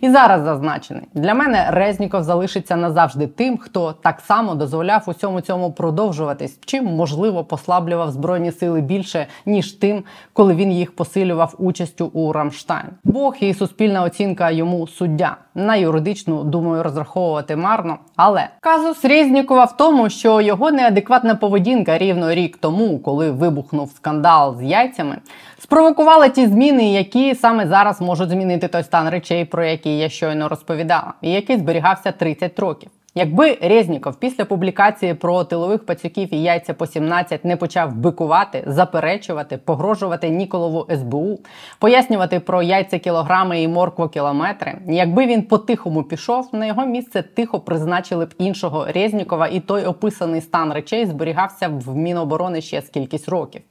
І 0.00 0.10
зараз 0.10 0.42
зазначений 0.42 1.02
для 1.14 1.34
мене 1.34 1.66
Резніков 1.70 2.22
залишиться 2.22 2.76
назавжди 2.76 3.26
тим, 3.26 3.58
хто 3.58 3.92
так 3.92 4.20
само 4.20 4.54
дозволяв 4.54 5.02
усьому 5.06 5.40
цьому 5.40 5.72
продовжуватись, 5.72 6.58
чим 6.64 6.84
можливо 6.84 7.44
послаблював 7.44 8.10
збройні 8.10 8.52
сили 8.52 8.80
більше 8.80 9.26
ніж 9.46 9.72
тим, 9.72 10.04
коли 10.32 10.54
він 10.54 10.72
їх 10.72 10.96
посилював 10.96 11.54
участю 11.58 12.06
у 12.06 12.32
Рамштайн. 12.32 12.86
Бог 13.04 13.36
і 13.40 13.54
суспільна 13.54 14.02
оцінка 14.02 14.50
йому 14.50 14.86
суддя. 14.86 15.36
На 15.54 15.76
юридичну 15.76 16.44
думаю 16.44 16.82
розраховувати 16.82 17.56
марно. 17.56 17.98
Але 18.16 18.48
казус 18.60 19.04
Різнікова 19.04 19.64
в 19.64 19.76
тому, 19.76 20.10
що 20.10 20.40
його 20.40 20.70
неадекватна 20.70 21.34
поведінка 21.34 21.98
рівно 21.98 22.34
рік 22.34 22.56
тому, 22.56 22.98
коли 22.98 23.30
вибухнув 23.30 23.90
скандал 23.96 24.56
з 24.58 24.62
яйцями, 24.62 25.18
спровокувала 25.58 26.28
ті 26.28 26.46
зміни, 26.46 26.92
які 26.92 27.34
саме 27.34 27.66
зараз 27.66 28.00
можуть 28.00 28.30
змінити 28.30 28.68
той 28.68 28.82
стан 28.82 29.08
речей, 29.08 29.44
про 29.44 29.64
який 29.64 29.98
я 29.98 30.08
щойно 30.08 30.48
розповідала, 30.48 31.14
і 31.20 31.30
який 31.30 31.58
зберігався 31.58 32.12
30 32.12 32.58
років. 32.58 32.90
Якби 33.16 33.58
Резніков 33.62 34.16
після 34.16 34.44
публікації 34.44 35.14
про 35.14 35.44
тилових 35.44 35.86
пацюків 35.86 36.34
і 36.34 36.42
яйця 36.42 36.74
по 36.74 36.86
17 36.86 37.44
не 37.44 37.56
почав 37.56 37.96
бикувати, 37.96 38.64
заперечувати, 38.66 39.58
погрожувати 39.58 40.28
Ніколову 40.28 40.86
СБУ, 40.96 41.38
пояснювати 41.78 42.40
про 42.40 42.62
яйця 42.62 42.98
кілограми 42.98 43.62
і 43.62 43.68
моркву 43.68 44.08
кілометри, 44.08 44.78
якби 44.86 45.26
він 45.26 45.42
по-тихому 45.42 46.02
пішов, 46.02 46.48
на 46.52 46.66
його 46.66 46.86
місце 46.86 47.22
тихо 47.22 47.60
призначили 47.60 48.24
б 48.24 48.34
іншого 48.38 48.86
Резнікова, 48.94 49.48
і 49.48 49.60
той 49.60 49.84
описаний 49.84 50.40
стан 50.40 50.72
речей 50.72 51.06
зберігався 51.06 51.68
б 51.68 51.80
в 51.80 51.96
Міноборони 51.96 52.60
ще 52.60 52.82
скількись 52.82 53.28
років. 53.28 53.62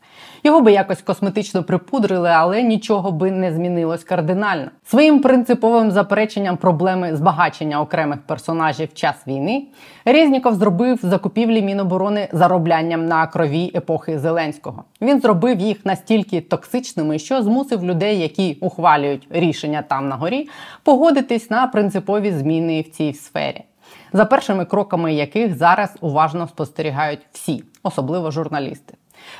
Його 0.43 0.61
би 0.61 0.71
якось 0.71 1.01
косметично 1.01 1.63
припудрили, 1.63 2.29
але 2.29 2.63
нічого 2.63 3.11
би 3.11 3.31
не 3.31 3.53
змінилось 3.53 4.03
кардинально. 4.03 4.67
Своїм 4.85 5.19
принциповим 5.19 5.91
запереченням 5.91 6.57
проблеми 6.57 7.15
збагачення 7.15 7.81
окремих 7.81 8.19
персонажів 8.21 8.89
в 8.91 8.93
час 8.93 9.15
війни 9.27 9.67
Резніков 10.05 10.55
зробив 10.55 10.99
закупівлі 11.03 11.61
Міноборони 11.61 12.27
зароблянням 12.31 13.05
на 13.05 13.27
крові 13.27 13.71
епохи 13.75 14.19
Зеленського. 14.19 14.83
Він 15.01 15.21
зробив 15.21 15.59
їх 15.59 15.85
настільки 15.85 16.41
токсичними, 16.41 17.19
що 17.19 17.43
змусив 17.43 17.85
людей, 17.85 18.19
які 18.19 18.57
ухвалюють 18.61 19.27
рішення 19.29 19.81
там 19.81 20.09
на 20.09 20.15
горі, 20.15 20.49
погодитись 20.83 21.49
на 21.49 21.67
принципові 21.67 22.31
зміни 22.31 22.81
в 22.81 22.89
цій 22.89 23.13
сфері. 23.13 23.63
За 24.13 24.25
першими 24.25 24.65
кроками 24.65 25.13
яких 25.13 25.57
зараз 25.57 25.95
уважно 26.01 26.47
спостерігають 26.47 27.21
всі, 27.31 27.63
особливо 27.83 28.31
журналісти. 28.31 28.93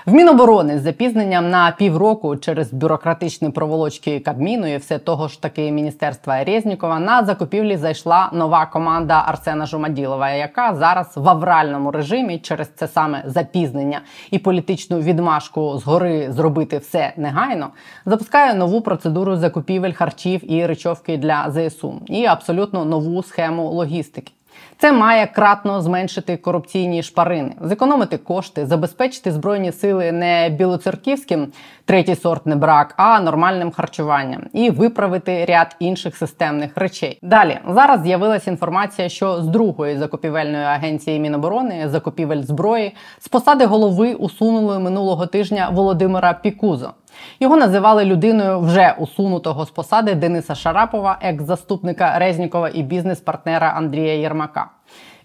В 0.06 0.14
Міноборони 0.14 0.80
з 0.80 0.82
запізненням 0.82 1.50
на 1.50 1.72
півроку 1.72 2.36
через 2.36 2.74
бюрократичні 2.74 3.50
проволочки 3.50 4.20
Кабміну 4.20 4.74
і 4.74 4.78
все 4.78 5.00
того 5.00 5.28
ж 5.28 5.42
таки 5.42 5.72
міністерства 5.72 6.44
Резнікова 6.44 7.00
на 7.00 7.26
закупівлі 7.26 7.78
зайшла 7.78 8.30
нова 8.34 8.66
команда 8.66 9.24
Арсена 9.28 9.66
Жумаділова, 9.66 10.30
яка 10.30 10.76
зараз 10.76 11.08
в 11.16 11.30
авральному 11.30 11.92
режимі 11.92 12.40
через 12.40 12.70
це 12.76 12.88
саме 12.88 13.24
запізнення 13.26 14.02
і 14.32 14.40
політичну 14.40 15.00
відмашку 15.00 15.78
згори 15.78 16.32
зробити 16.32 16.78
все 16.78 17.14
негайно, 17.18 17.70
запускає 18.06 18.54
нову 18.54 18.82
процедуру 18.82 19.36
закупівель 19.36 19.94
харчів 19.94 20.52
і 20.52 20.66
речовки 20.66 21.18
для 21.18 21.52
ЗСУ 21.52 22.02
і 22.06 22.26
абсолютно 22.26 22.86
нову 22.86 23.24
схему 23.24 23.70
логістики. 23.70 24.34
Це 24.78 24.92
має 24.92 25.28
кратно 25.28 25.82
зменшити 25.82 26.38
корупційні 26.38 27.04
шпарини, 27.04 27.52
зекономити 27.62 28.18
кошти, 28.18 28.66
забезпечити 28.66 29.32
збройні 29.32 29.72
сили 29.72 30.12
не 30.12 30.50
білоцерківським 30.50 31.48
третій 31.86 32.16
сорт 32.16 32.46
не 32.46 32.56
брак, 32.56 32.94
а 32.98 33.20
нормальним 33.20 33.72
харчуванням 33.72 34.42
і 34.54 34.70
виправити 34.70 35.46
ряд 35.46 35.76
інших 35.80 36.18
системних 36.18 36.78
речей. 36.78 37.20
Далі 37.22 37.60
зараз 37.68 38.02
з'явилася 38.02 38.52
інформація, 38.52 39.10
що 39.10 39.42
з 39.42 39.48
другої 39.48 39.98
закупівельної 39.98 40.66
агенції 40.66 41.20
Міноборони 41.20 41.90
закупівель 41.90 42.42
зброї 42.42 42.96
з 43.20 43.28
посади 43.28 43.66
голови 43.66 44.14
усунули 44.14 44.80
минулого 44.80 45.26
тижня 45.26 45.70
Володимира 45.74 46.34
Пікузо. 46.34 46.94
Його 47.40 47.58
називали 47.58 48.06
людиною 48.06 48.60
вже 48.60 48.96
усунутого 49.00 49.66
з 49.66 49.70
посади 49.70 50.16
Дениса 50.16 50.56
Шарапова, 50.56 51.20
екс-заступника 51.22 52.20
Резнікова 52.20 52.70
і 52.74 52.84
бізнес-партнера 52.84 53.74
Андрія 53.76 54.14
Єрмака. 54.14 54.70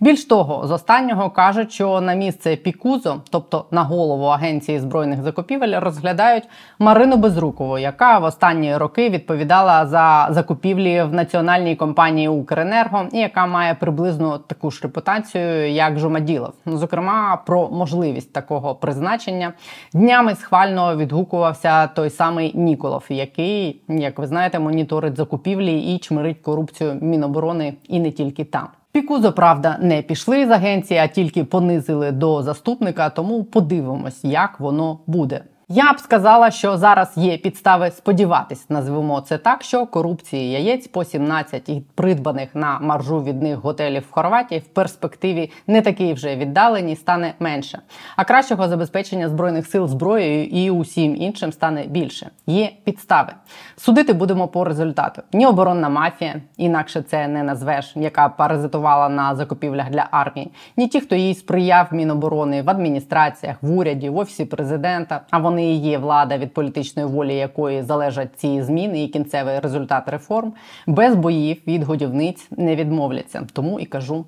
Більш 0.00 0.25
того, 0.25 0.67
з 0.67 0.71
останнього 0.71 1.31
кажуть, 1.31 1.73
що 1.73 2.00
на 2.00 2.14
місце 2.14 2.57
Пікузо, 2.57 3.23
тобто 3.31 3.64
на 3.71 3.83
голову 3.83 4.25
агенції 4.25 4.81
збройних 4.81 5.23
закупівель, 5.23 5.81
розглядають 5.81 6.49
Марину 6.78 7.17
Безрукову, 7.17 7.78
яка 7.78 8.19
в 8.19 8.25
останні 8.25 8.76
роки 8.76 9.11
відповідала 9.11 9.87
за 9.87 10.28
закупівлі 10.31 11.02
в 11.02 11.12
національній 11.12 11.76
компанії 11.76 12.28
Укренерго, 12.28 13.07
і 13.12 13.18
яка 13.18 13.46
має 13.46 13.75
приблизно 13.75 14.38
таку 14.38 14.70
ж 14.70 14.81
репутацію, 14.83 15.70
як 15.70 15.99
Жумаділов. 15.99 16.53
Зокрема, 16.66 17.42
про 17.46 17.68
можливість 17.68 18.33
такого 18.33 18.75
призначення 18.75 19.53
днями 19.92 20.35
схвально 20.35 20.96
відгукувався 20.96 21.87
той 21.87 22.11
самий 22.11 22.53
Ніколов, 22.59 23.05
який, 23.09 23.83
як 23.88 24.18
ви 24.18 24.27
знаєте, 24.27 24.59
моніторить 24.59 25.16
закупівлі 25.16 25.81
і 25.81 25.99
чмирить 25.99 26.38
корупцію 26.38 26.99
Міноборони 27.01 27.75
і 27.88 28.01
не 28.01 28.11
тільки 28.11 28.44
там. 28.44 28.68
Пікузо, 28.92 29.33
правда, 29.33 29.79
не 29.81 30.03
пішли 30.03 30.46
з 30.46 30.51
агенції, 30.51 31.01
а 31.01 31.07
тільки 31.07 31.44
понизили 31.44 32.12
до 32.12 32.42
заступника. 32.42 33.11
Тому 33.11 33.44
подивимось, 33.44 34.24
як 34.24 34.61
воно 34.61 35.01
буде. 35.07 35.44
Я 35.70 35.92
б 35.92 36.00
сказала, 36.00 36.50
що 36.50 36.76
зараз 36.76 37.12
є 37.16 37.38
підстави 37.38 37.90
сподіватись, 37.90 38.70
назвемо 38.70 39.20
це 39.20 39.38
так, 39.38 39.62
що 39.62 39.87
корупції 39.87 40.52
яєць 40.52 40.88
по 40.88 41.04
17 41.04 41.68
і 41.68 41.83
придбаних 41.94 42.54
на 42.54 42.78
маржу 42.81 43.22
від 43.22 43.42
них 43.42 43.57
готелів 43.57 44.02
в 44.11 44.12
Хорватії 44.12 44.61
в 44.61 44.64
перспективі 44.68 45.50
не 45.66 45.83
такий 45.83 46.12
вже 46.12 46.37
віддалені, 46.37 46.96
стане 46.96 47.35
менше. 47.38 47.78
А 48.16 48.24
кращого 48.24 48.68
забезпечення 48.68 49.28
збройних 49.28 49.66
сил 49.66 49.88
зброєю 49.88 50.44
і 50.44 50.70
усім 50.70 51.16
іншим 51.16 51.52
стане 51.52 51.85
більше. 51.87 52.31
Є 52.46 52.70
підстави. 52.85 53.33
Судити 53.76 54.12
будемо 54.12 54.48
по 54.48 54.64
результату. 54.64 55.22
Ні 55.33 55.46
оборонна 55.46 55.88
мафія, 55.88 56.35
інакше 56.57 57.02
це 57.02 57.28
не 57.28 57.42
назвеш, 57.42 57.92
яка 57.96 58.28
паразитувала 58.28 59.09
на 59.09 59.35
закупівлях 59.35 59.90
для 59.90 60.09
армії, 60.11 60.50
ні 60.76 60.88
ті, 60.88 61.00
хто 61.00 61.14
їй 61.14 61.35
сприяв 61.35 61.87
Міноборони 61.90 62.62
в 62.62 62.70
адміністраціях, 62.70 63.57
в 63.62 63.78
уряді, 63.78 64.09
в 64.09 64.16
офісі 64.16 64.44
президента. 64.44 65.20
А 65.31 65.38
вони 65.38 65.58
і 65.64 65.77
є 65.77 65.99
влада, 65.99 66.38
від 66.38 66.55
політичної 66.55 67.09
волі 67.09 67.35
якої 67.35 67.83
залежать 67.83 68.29
ці 68.37 68.62
зміни 68.62 69.05
і 69.05 69.09
кінцевий 69.09 69.61
результат 69.61 70.09
реформ, 70.09 70.53
без 70.87 71.14
боїв 71.14 71.57
від 71.66 71.83
годівниць 71.83 72.49
не 72.51 72.77
відмовляться. 72.77 73.47
Тому 73.53 73.81
і 73.81 73.87
кажу. 73.87 74.25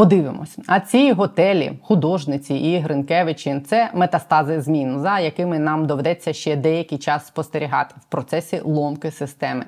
Подивимось, 0.00 0.58
а 0.66 0.80
ці 0.80 1.12
готелі, 1.12 1.72
художниці 1.82 2.54
і 2.54 2.78
Гринкевичі 2.78 3.60
це 3.66 3.90
метастази 3.94 4.60
змін, 4.60 4.98
за 4.98 5.18
якими 5.18 5.58
нам 5.58 5.86
доведеться 5.86 6.32
ще 6.32 6.56
деякий 6.56 6.98
час 6.98 7.26
спостерігати 7.26 7.94
в 8.00 8.04
процесі 8.04 8.60
ломки 8.64 9.10
системи. 9.10 9.64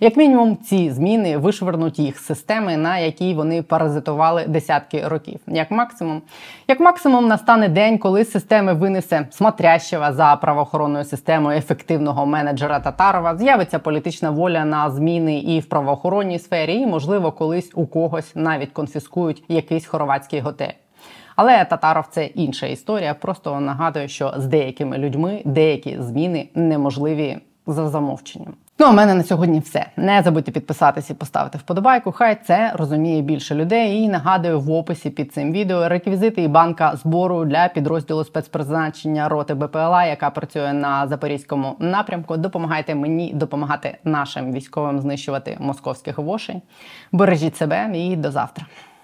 Як 0.00 0.16
мінімум, 0.16 0.56
ці 0.56 0.90
зміни 0.90 1.36
вишвернуть 1.38 1.98
їх 1.98 2.18
з 2.18 2.24
системи, 2.24 2.76
на 2.76 2.98
якій 2.98 3.34
вони 3.34 3.62
паразитували 3.62 4.44
десятки 4.48 5.08
років. 5.08 5.40
Як 5.46 5.70
максимум, 5.70 6.22
як 6.68 6.80
максимум, 6.80 7.28
настане 7.28 7.68
день, 7.68 7.98
коли 7.98 8.24
системи 8.24 8.72
винесе 8.72 9.26
смотрящего 9.30 10.12
за 10.12 10.36
правоохоронною 10.36 11.04
системою 11.04 11.58
ефективного 11.58 12.26
менеджера 12.26 12.80
Татарова, 12.80 13.36
з'явиться 13.36 13.78
політична 13.78 14.30
воля 14.30 14.64
на 14.64 14.90
зміни 14.90 15.38
і 15.38 15.60
в 15.60 15.66
правоохоронній 15.66 16.38
сфері, 16.38 16.74
і 16.74 16.86
можливо, 16.86 17.32
колись 17.32 17.70
у 17.74 17.86
когось 17.86 18.32
навіть 18.34 18.72
конфіскують 18.72 19.44
якийсь 19.48 19.71
хорватський 19.80 20.40
готель. 20.40 20.72
Але 21.36 21.64
татаров 21.64 22.06
це 22.10 22.24
інша 22.24 22.66
історія. 22.66 23.14
Просто 23.14 23.60
нагадую, 23.60 24.08
що 24.08 24.34
з 24.36 24.46
деякими 24.46 24.98
людьми 24.98 25.42
деякі 25.44 25.96
зміни 26.00 26.48
неможливі 26.54 27.38
за 27.66 27.88
замовченням. 27.88 28.54
Ну, 28.78 28.86
а 28.86 28.92
мене 28.92 29.14
на 29.14 29.22
сьогодні 29.22 29.60
все. 29.60 29.86
Не 29.96 30.22
забудьте 30.22 30.52
підписатись 30.52 31.10
і 31.10 31.14
поставити 31.14 31.58
вподобайку. 31.58 32.12
Хай 32.12 32.38
це 32.44 32.72
розуміє 32.74 33.22
більше 33.22 33.54
людей. 33.54 33.96
І 33.96 34.08
нагадую 34.08 34.60
в 34.60 34.70
описі 34.70 35.10
під 35.10 35.32
цим 35.32 35.52
відео 35.52 35.88
реквізити 35.88 36.42
і 36.42 36.48
банка 36.48 36.96
збору 36.96 37.44
для 37.44 37.68
підрозділу 37.68 38.24
спецпризначення 38.24 39.28
роти 39.28 39.54
БПЛА, 39.54 40.04
яка 40.04 40.30
працює 40.30 40.72
на 40.72 41.08
запорізькому 41.08 41.76
напрямку. 41.78 42.36
Допомагайте 42.36 42.94
мені 42.94 43.32
допомагати 43.34 43.98
нашим 44.04 44.52
військовим 44.52 45.00
знищувати 45.00 45.56
московських 45.60 46.18
вошей. 46.18 46.62
Бережіть 47.12 47.56
себе 47.56 47.90
і 47.94 48.16
до 48.16 48.30
завтра. 48.30 48.66